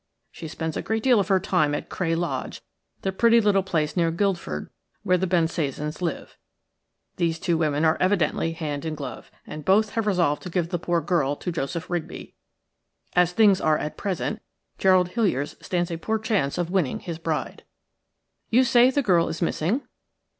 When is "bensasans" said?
5.27-6.01